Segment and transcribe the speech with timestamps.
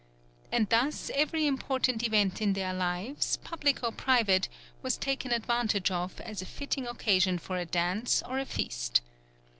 [0.51, 4.49] And thus every important event in their lives, public or private,
[4.81, 9.01] was taken advantage of as a fitting occasion for a dance or a feast.